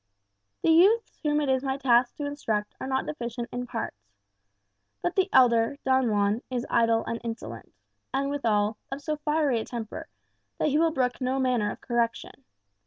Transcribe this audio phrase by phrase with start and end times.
[0.63, 4.15] "The youths whom it is my task to instruct are not deficient in parts.
[5.03, 7.71] But the elder, Don Juan, is idle and insolent;
[8.11, 10.07] and withal, of so fiery a temper,
[10.57, 12.45] that he will brook no manner of correction.